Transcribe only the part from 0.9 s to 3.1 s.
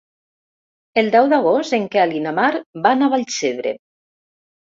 El deu d'agost en Quel i na Mar van a